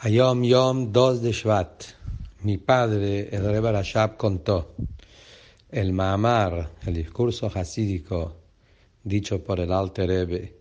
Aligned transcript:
Ayom 0.00 0.44
Yom 0.44 0.92
2 0.92 1.22
de 1.22 1.32
Shvat. 1.32 1.84
Mi 2.44 2.56
padre, 2.56 3.30
el 3.32 3.44
Rebbe 3.44 3.72
Rashab, 3.72 4.16
contó 4.16 4.76
el 5.68 5.92
Mahamar, 5.92 6.70
el 6.86 6.94
discurso 6.94 7.50
hasídico 7.52 8.36
dicho 9.02 9.42
por 9.42 9.58
el 9.58 9.72
Alte 9.72 10.06
Rebbe, 10.06 10.60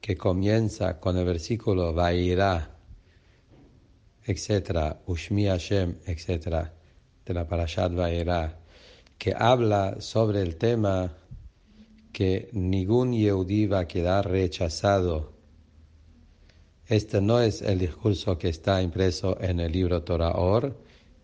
que 0.00 0.16
comienza 0.16 0.98
con 0.98 1.18
el 1.18 1.26
versículo 1.26 1.92
Vairá, 1.92 2.78
etc., 4.24 4.96
Ushmi 5.04 5.44
Hashem, 5.44 5.96
etc., 6.06 6.70
de 7.26 7.34
la 7.34 7.46
Parashat 7.46 7.92
Vairá, 7.92 8.58
que 9.18 9.34
habla 9.36 10.00
sobre 10.00 10.40
el 10.40 10.56
tema 10.56 11.12
que 12.10 12.48
ningún 12.52 13.12
Yehudí 13.12 13.66
va 13.66 13.80
a 13.80 13.86
quedar 13.86 14.30
rechazado 14.30 15.37
este 16.88 17.20
no 17.20 17.40
es 17.40 17.60
el 17.60 17.78
discurso 17.78 18.38
que 18.38 18.48
está 18.48 18.80
impreso 18.80 19.36
en 19.40 19.60
el 19.60 19.72
libro 19.72 20.02
Torah 20.02 20.32
Or, 20.36 20.74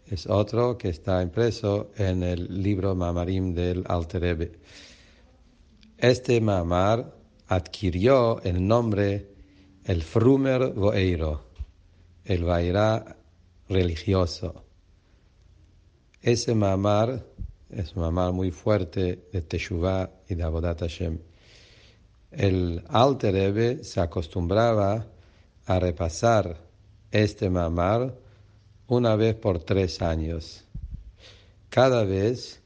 es 0.06 0.26
otro 0.26 0.76
que 0.76 0.90
está 0.90 1.22
impreso 1.22 1.90
en 1.96 2.22
el 2.22 2.62
libro 2.62 2.94
Mamarim 2.94 3.54
del 3.54 3.82
Alterebe. 3.88 4.52
Este 5.96 6.38
Mamar 6.40 7.14
adquirió 7.48 8.42
el 8.42 8.66
nombre 8.66 9.30
el 9.84 10.02
Frumer 10.02 10.74
Goeiro, 10.74 11.44
el 12.24 12.44
Vairá 12.44 13.16
religioso. 13.68 14.64
Ese 16.20 16.54
Mamar 16.54 17.24
es 17.70 17.94
un 17.96 18.02
Mamar 18.02 18.32
muy 18.32 18.50
fuerte 18.50 19.28
de 19.32 19.40
Teshuvah 19.40 20.10
y 20.28 20.34
de 20.34 20.42
Abodat 20.42 20.80
Hashem. 20.80 21.18
El 22.30 22.84
Alterebe 22.88 23.82
se 23.84 24.00
acostumbraba 24.00 25.06
a 25.66 25.78
repasar 25.78 26.58
este 27.10 27.48
mamar 27.48 28.14
una 28.86 29.16
vez 29.16 29.34
por 29.34 29.60
tres 29.60 30.02
años. 30.02 30.64
Cada 31.70 32.04
vez 32.04 32.60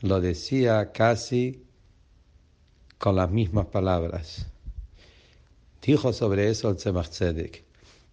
lo 0.00 0.20
decía 0.20 0.92
casi 0.92 1.64
con 2.98 3.16
las 3.16 3.30
mismas 3.30 3.66
palabras. 3.66 4.46
Dijo 5.82 6.12
sobre 6.12 6.48
eso 6.48 6.70
el 6.70 6.76
Tzemach 6.76 7.08
Tzedek. 7.08 7.64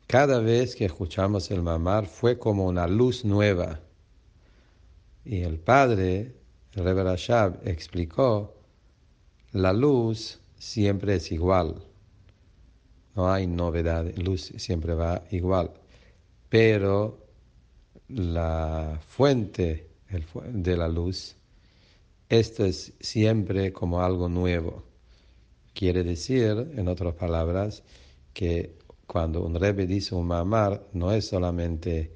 Cada 0.08 0.40
vez 0.40 0.76
que 0.76 0.86
escuchamos 0.86 1.52
el 1.52 1.62
mamar 1.62 2.06
fue 2.06 2.38
como 2.38 2.66
una 2.66 2.88
luz 2.88 3.24
nueva. 3.24 3.80
Y 5.24 5.42
el 5.44 5.60
padre, 5.60 6.36
el 6.74 7.58
explicó, 7.66 8.56
la 9.52 9.72
luz 9.72 10.40
siempre 10.58 11.16
es 11.16 11.32
igual 11.32 11.91
no 13.16 13.32
hay 13.32 13.48
novedad, 13.48 14.06
luz 14.16 14.54
siempre 14.58 14.94
va 14.94 15.24
igual, 15.32 15.72
pero 16.50 17.20
la 18.08 19.00
fuente 19.08 19.90
de 20.54 20.78
la 20.78 20.88
luz, 20.88 21.36
esto 22.30 22.66
es 22.66 22.94
siempre 23.00 23.72
como 23.72 24.02
algo 24.02 24.30
nuevo. 24.30 24.84
Quiere 25.74 26.04
decir, 26.04 26.72
en 26.76 26.88
otras 26.88 27.16
palabras, 27.16 27.84
que 28.34 28.78
cuando 29.08 29.44
un 29.44 29.56
rebe 29.56 29.88
dice 29.88 30.16
un 30.16 30.28
mamar, 30.28 30.86
no 30.94 31.12
es 31.12 31.28
solamente 31.28 32.14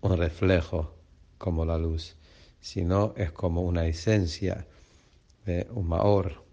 un 0.00 0.16
reflejo 0.16 0.94
como 1.38 1.64
la 1.64 1.78
luz, 1.78 2.16
sino 2.60 3.14
es 3.16 3.32
como 3.32 3.62
una 3.62 3.86
esencia, 3.86 4.66
un 5.70 5.88
maor, 5.88 6.44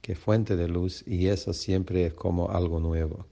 que 0.00 0.14
fuente 0.14 0.56
de 0.56 0.68
luz, 0.68 1.04
y 1.06 1.28
eso 1.28 1.52
siempre 1.52 2.06
es 2.06 2.14
como 2.14 2.50
algo 2.50 2.80
nuevo. 2.80 3.26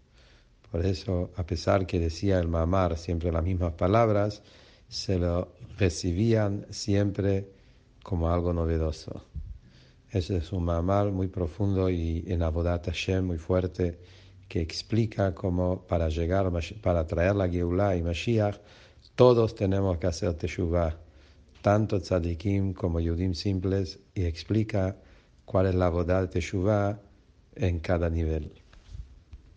Por 0.70 0.84
eso, 0.84 1.30
a 1.36 1.44
pesar 1.44 1.86
que 1.86 1.98
decía 1.98 2.38
el 2.38 2.48
mamar 2.48 2.98
siempre 2.98 3.32
las 3.32 3.42
mismas 3.42 3.72
palabras, 3.72 4.42
se 4.88 5.18
lo 5.18 5.48
recibían 5.78 6.66
siempre 6.70 7.48
como 8.02 8.30
algo 8.30 8.52
novedoso. 8.52 9.24
Ese 10.10 10.38
es 10.38 10.52
un 10.52 10.64
mamar 10.64 11.10
muy 11.10 11.28
profundo 11.28 11.90
y 11.90 12.24
en 12.26 12.42
Abodat 12.42 12.86
Hashem 12.86 13.26
muy 13.26 13.38
fuerte 13.38 13.98
que 14.48 14.60
explica 14.60 15.34
cómo 15.34 15.86
para 15.86 16.08
llegar, 16.08 16.50
para 16.82 17.06
traer 17.06 17.36
la 17.36 17.48
Geulah 17.48 17.96
y 17.96 18.02
Mashiach, 18.02 18.56
todos 19.14 19.54
tenemos 19.54 19.98
que 19.98 20.06
hacer 20.06 20.34
Teshuvah, 20.34 20.96
tanto 21.60 22.00
tzadikim 22.00 22.72
como 22.72 23.00
yudim 23.00 23.34
simples, 23.34 23.98
y 24.14 24.24
explica 24.24 24.96
cuál 25.48 25.66
es 25.66 25.74
la 25.74 25.86
Abodat 25.86 26.30
Teshuvah 26.30 27.00
en 27.56 27.80
cada 27.80 28.10
nivel. 28.10 28.52